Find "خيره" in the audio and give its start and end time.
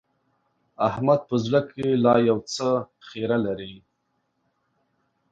3.07-3.37